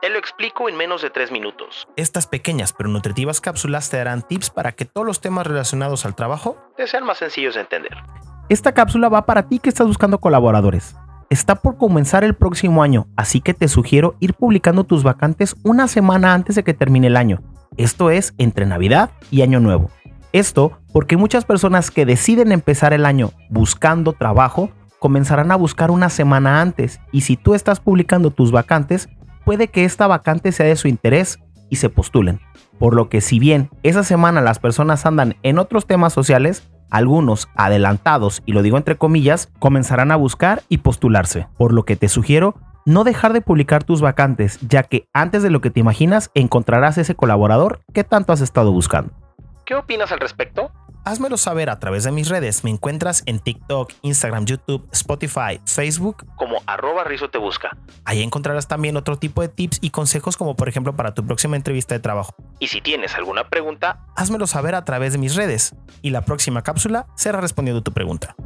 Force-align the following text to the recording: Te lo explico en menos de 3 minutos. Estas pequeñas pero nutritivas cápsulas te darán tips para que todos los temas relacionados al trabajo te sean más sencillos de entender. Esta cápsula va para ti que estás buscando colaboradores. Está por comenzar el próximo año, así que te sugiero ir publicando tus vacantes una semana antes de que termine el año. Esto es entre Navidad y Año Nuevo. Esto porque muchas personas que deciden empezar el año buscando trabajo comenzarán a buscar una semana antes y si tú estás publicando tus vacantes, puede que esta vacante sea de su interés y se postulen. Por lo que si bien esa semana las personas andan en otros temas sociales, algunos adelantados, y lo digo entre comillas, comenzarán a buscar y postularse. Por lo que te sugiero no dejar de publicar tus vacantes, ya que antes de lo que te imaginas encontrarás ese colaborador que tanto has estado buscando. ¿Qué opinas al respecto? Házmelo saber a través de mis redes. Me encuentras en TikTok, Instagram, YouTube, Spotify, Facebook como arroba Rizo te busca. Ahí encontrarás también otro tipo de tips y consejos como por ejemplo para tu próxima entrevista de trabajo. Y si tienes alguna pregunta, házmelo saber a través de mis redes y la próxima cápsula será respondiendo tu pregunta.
Te 0.00 0.10
lo 0.10 0.18
explico 0.18 0.68
en 0.68 0.76
menos 0.76 1.02
de 1.02 1.10
3 1.10 1.32
minutos. 1.32 1.88
Estas 1.96 2.26
pequeñas 2.26 2.72
pero 2.72 2.88
nutritivas 2.88 3.40
cápsulas 3.40 3.90
te 3.90 3.96
darán 3.96 4.22
tips 4.22 4.50
para 4.50 4.72
que 4.72 4.84
todos 4.84 5.06
los 5.06 5.20
temas 5.20 5.46
relacionados 5.46 6.06
al 6.06 6.14
trabajo 6.14 6.56
te 6.76 6.86
sean 6.86 7.04
más 7.04 7.18
sencillos 7.18 7.54
de 7.56 7.62
entender. 7.62 7.96
Esta 8.48 8.72
cápsula 8.72 9.08
va 9.08 9.26
para 9.26 9.48
ti 9.48 9.58
que 9.58 9.68
estás 9.68 9.86
buscando 9.86 10.18
colaboradores. 10.18 10.96
Está 11.30 11.56
por 11.56 11.76
comenzar 11.76 12.24
el 12.24 12.34
próximo 12.34 12.82
año, 12.82 13.06
así 13.16 13.40
que 13.42 13.52
te 13.52 13.68
sugiero 13.68 14.14
ir 14.20 14.34
publicando 14.34 14.84
tus 14.84 15.02
vacantes 15.02 15.56
una 15.64 15.88
semana 15.88 16.32
antes 16.32 16.56
de 16.56 16.64
que 16.64 16.72
termine 16.72 17.08
el 17.08 17.16
año. 17.16 17.40
Esto 17.76 18.10
es 18.10 18.34
entre 18.38 18.64
Navidad 18.64 19.10
y 19.30 19.42
Año 19.42 19.60
Nuevo. 19.60 19.90
Esto 20.32 20.78
porque 20.92 21.16
muchas 21.16 21.44
personas 21.44 21.90
que 21.90 22.06
deciden 22.06 22.52
empezar 22.52 22.92
el 22.92 23.04
año 23.04 23.32
buscando 23.50 24.12
trabajo 24.12 24.70
comenzarán 24.98 25.50
a 25.52 25.56
buscar 25.56 25.90
una 25.90 26.08
semana 26.10 26.60
antes 26.60 27.00
y 27.12 27.22
si 27.22 27.36
tú 27.36 27.54
estás 27.54 27.80
publicando 27.80 28.30
tus 28.30 28.52
vacantes, 28.52 29.08
puede 29.44 29.68
que 29.68 29.84
esta 29.84 30.06
vacante 30.06 30.52
sea 30.52 30.66
de 30.66 30.76
su 30.76 30.88
interés 30.88 31.38
y 31.70 31.76
se 31.76 31.88
postulen. 31.88 32.40
Por 32.78 32.94
lo 32.94 33.08
que 33.08 33.20
si 33.20 33.38
bien 33.38 33.70
esa 33.82 34.04
semana 34.04 34.40
las 34.40 34.58
personas 34.58 35.04
andan 35.06 35.36
en 35.42 35.58
otros 35.58 35.86
temas 35.86 36.12
sociales, 36.12 36.68
algunos 36.90 37.48
adelantados, 37.54 38.42
y 38.46 38.52
lo 38.52 38.62
digo 38.62 38.76
entre 38.76 38.96
comillas, 38.96 39.50
comenzarán 39.58 40.10
a 40.10 40.16
buscar 40.16 40.62
y 40.68 40.78
postularse. 40.78 41.48
Por 41.58 41.72
lo 41.72 41.84
que 41.84 41.96
te 41.96 42.08
sugiero 42.08 42.54
no 42.84 43.04
dejar 43.04 43.34
de 43.34 43.42
publicar 43.42 43.84
tus 43.84 44.00
vacantes, 44.00 44.58
ya 44.66 44.82
que 44.82 45.08
antes 45.12 45.42
de 45.42 45.50
lo 45.50 45.60
que 45.60 45.70
te 45.70 45.80
imaginas 45.80 46.30
encontrarás 46.34 46.96
ese 46.96 47.14
colaborador 47.14 47.80
que 47.92 48.04
tanto 48.04 48.32
has 48.32 48.40
estado 48.40 48.72
buscando. 48.72 49.12
¿Qué 49.66 49.74
opinas 49.74 50.10
al 50.10 50.20
respecto? 50.20 50.72
Házmelo 51.08 51.38
saber 51.38 51.70
a 51.70 51.78
través 51.78 52.04
de 52.04 52.12
mis 52.12 52.28
redes. 52.28 52.64
Me 52.64 52.70
encuentras 52.70 53.22
en 53.24 53.38
TikTok, 53.38 53.94
Instagram, 54.02 54.44
YouTube, 54.44 54.86
Spotify, 54.92 55.58
Facebook 55.64 56.26
como 56.36 56.60
arroba 56.66 57.02
Rizo 57.04 57.30
te 57.30 57.38
busca. 57.38 57.74
Ahí 58.04 58.22
encontrarás 58.22 58.68
también 58.68 58.94
otro 58.94 59.16
tipo 59.16 59.40
de 59.40 59.48
tips 59.48 59.78
y 59.80 59.88
consejos 59.88 60.36
como 60.36 60.54
por 60.54 60.68
ejemplo 60.68 60.94
para 60.94 61.14
tu 61.14 61.24
próxima 61.24 61.56
entrevista 61.56 61.94
de 61.94 62.00
trabajo. 62.00 62.34
Y 62.58 62.68
si 62.68 62.82
tienes 62.82 63.14
alguna 63.14 63.48
pregunta, 63.48 64.04
házmelo 64.16 64.46
saber 64.46 64.74
a 64.74 64.84
través 64.84 65.12
de 65.12 65.18
mis 65.18 65.34
redes 65.34 65.74
y 66.02 66.10
la 66.10 66.26
próxima 66.26 66.62
cápsula 66.62 67.06
será 67.16 67.40
respondiendo 67.40 67.82
tu 67.82 67.92
pregunta. 67.92 68.36